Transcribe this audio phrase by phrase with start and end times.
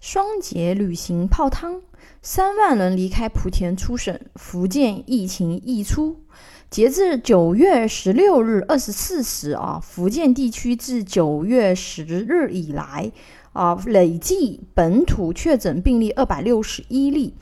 [0.00, 1.82] 双节旅行泡汤，
[2.22, 6.16] 三万人离开莆田出省，福建疫情溢出。
[6.70, 13.12] 截至九月十六日二十四时啊，福建地区自九月十日以来
[13.52, 17.34] 啊，累计本土确诊病例二百六十一例，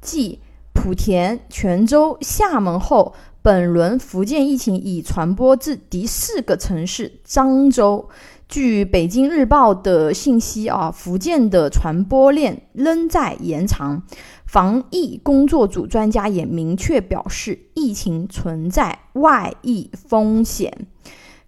[0.00, 0.38] 继
[0.74, 8.08] 莆田、泉州、厦门后，本轮福建疫情已传播至第四个城市漳州。
[8.48, 14.02] 据北京日报的信息啊，福建的传播链仍在延长。
[14.46, 20.86] 防疫工作组专家也明确表示，疫情存在外溢风险。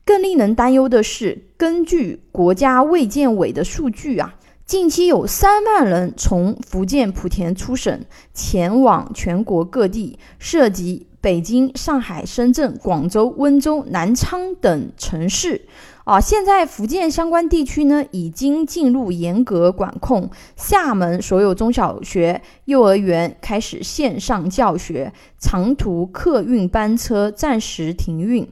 [0.05, 4.35] 更令人担忧的是，根据国家卫健委的数据啊，
[4.67, 8.05] 近期有三万人从福建莆田出省，
[8.35, 15.63] 前往全国各地，涉及北京、上海、深圳、广州、温州、南昌等城市。
[16.11, 28.45] 啊，现在福建相关地区呢已经进入严格管控，厦门所有中小学、幼儿园开始线上教学，长途客运班车暂时停运。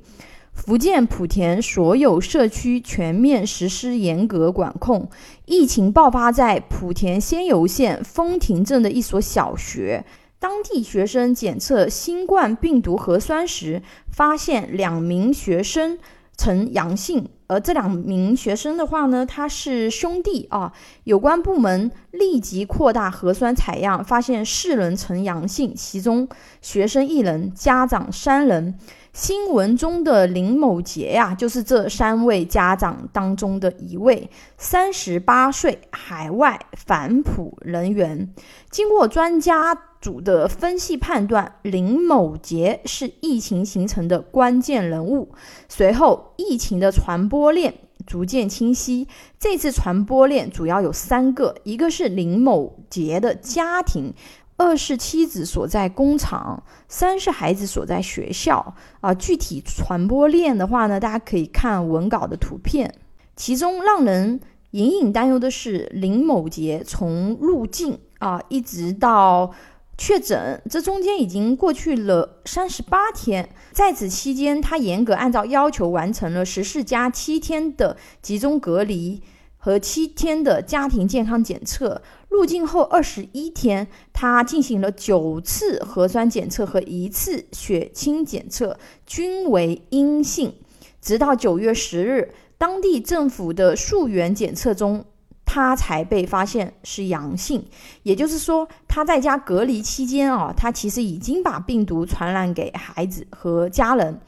[0.52, 5.08] 福建莆田所有社区全面实施严格管控。
[5.44, 10.04] 疫情爆发在莆田仙游县丰亭镇的一所小学，
[10.38, 13.82] 当地学生检测新冠病毒核酸时，
[14.12, 15.98] 发现两名学生
[16.38, 17.28] 呈阳性。
[17.48, 20.72] 而这两名学生的话呢，他是兄弟啊。
[21.04, 26.26] 有关部门立即扩大核酸采样，发现四人呈阳性，其中
[26.62, 28.78] 学生一人，家长三人。
[29.18, 38.32] 新闻中的林某杰呀，就是这三位家长当中的一位，三十八岁，海外反哺人员。
[38.70, 45.32] 经过专家组的分析判断，林某杰是疫情形成的关键人物。
[45.68, 47.74] 随后，疫情的传播链
[48.06, 49.08] 逐渐清晰。
[49.36, 54.14] 这次传播链主要有三个，一个是林某杰的家庭。
[54.58, 59.14] 二是妻子所在工厂，三是孩子所在学校啊。
[59.14, 62.92] 具体传播链的话呢，大家可以看文稿的图片。
[63.36, 64.40] 其中让人
[64.72, 69.54] 隐隐担忧的是，林某杰从入境啊一直到
[69.96, 73.48] 确诊，这中间已经过去了三十八天。
[73.70, 79.22] 在此期间，他严格按照要求完成了十四加七天的集中隔离。
[79.68, 90.54] 和七天的家庭健康检测，入境后二十一天，他进行了九次核酸检测和一次血清检测，均为阴性。
[91.02, 95.04] 直到九月十日，当地政府的溯源检测中，
[95.44, 97.62] 他才被发现是阳性。
[98.04, 104.18] 也就是说，他在家隔离期间啊，他其实已经把病毒传染给孩子和家人。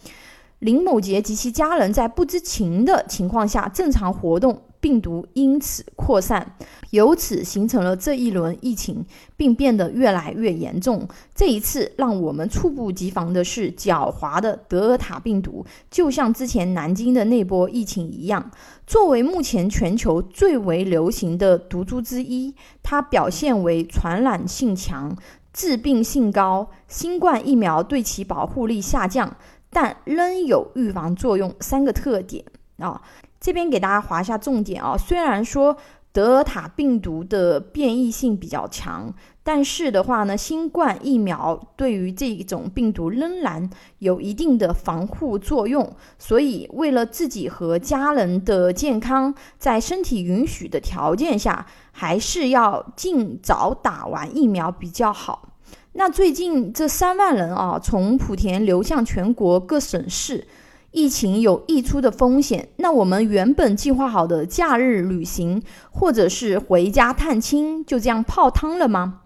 [0.58, 4.60] 林某杰及其家人在不知情的情况下正常活动。
[4.80, 6.56] 病毒因此扩散，
[6.90, 9.04] 由此形成了这一轮疫情，
[9.36, 11.06] 并变得越来越严重。
[11.34, 18.50] 这一次让我们猝不及防的是，狡猾的德尔塔病毒，就像之前南京的那波疫情一样，
[18.86, 25.14] 作为目前全球最为流行的毒株之一，它表现为传染性强、
[25.52, 26.70] 致病性高。
[26.88, 29.36] 新冠疫苗对其保护力下降，
[29.68, 31.54] 但仍有预防作用。
[31.60, 32.44] 三个特点
[32.78, 33.00] 啊。
[33.40, 35.74] 这边给大家划一下重点啊，虽然说
[36.12, 43.70] 德尔塔病毒的变异性比较强，但是的话呢，新冠疫苗对于这种病毒仍然
[44.00, 45.88] 有一定的防护作用。
[46.18, 55.54] 所以，为了自己和家人的健康，在身体允许的条件下，还是要尽早打完疫苗比较好。
[55.92, 60.46] 那最近这三万人啊，从莆田流向全国各省市。
[60.92, 65.62] 疫情有溢出的风险，那我们原本计划好的假日旅行，
[65.92, 69.20] 或者是回家探亲，就这样泡汤了吗？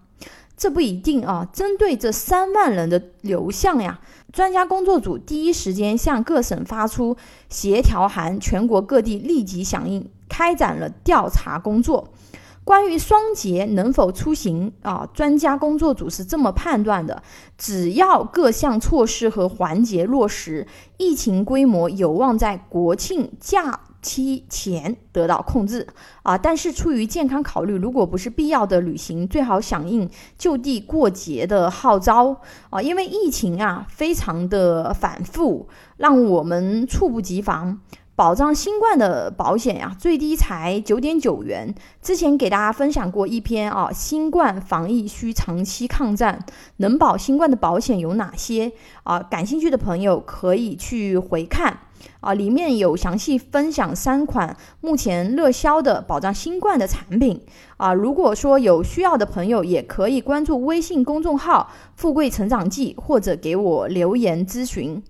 [0.55, 1.49] 这不一定啊。
[1.51, 3.99] 针对这三万人的流向呀，
[4.31, 7.17] 专家工作组第一时间向各省发出
[7.49, 12.09] 协调函，全国各地立即响应，开展了调查工作。
[12.65, 15.07] 关于双节能否出行啊？
[15.13, 17.21] 专家工作组是这么判断的：
[17.57, 20.67] 只要各项措施和环节落实，
[20.97, 25.85] 疫情规模有望在国庆假期前得到控制
[26.23, 26.35] 啊。
[26.35, 32.35] 但是出于健康考虑，如果不是必要的旅行，最好响应就地过节的号召
[32.71, 32.81] 啊。
[32.81, 37.79] 因为疫情啊非常的反复，让我们猝不及防。
[38.15, 41.75] 保障新冠的保险呀，最低才九点九元。
[42.01, 46.45] 之前给大家分享过一篇啊，新冠防疫需长期抗战，
[46.77, 48.71] 能保新冠的保险有哪些
[49.03, 49.19] 啊？
[49.19, 51.79] 感兴趣的朋友可以去回看。
[52.21, 57.41] 啊，里面有详细分享三款目前热销的保障新冠的产品
[57.77, 57.93] 啊。
[57.93, 65.01] 如果说有需要的朋友，也可以关注微信公众号“富贵成长记”或者给我留言咨询。